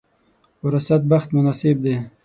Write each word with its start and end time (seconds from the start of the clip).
وراثت 0.63 1.01
بخت 1.11 1.29
مناسب 1.35 1.75
دی. 1.83 1.95